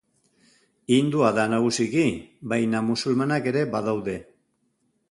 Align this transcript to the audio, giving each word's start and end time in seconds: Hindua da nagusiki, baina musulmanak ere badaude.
Hindua 0.95 1.29
da 1.39 1.45
nagusiki, 1.55 2.07
baina 2.55 2.83
musulmanak 2.89 3.53
ere 3.55 3.65
badaude. 3.79 4.19